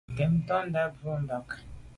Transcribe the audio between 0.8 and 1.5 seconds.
bwe mbà.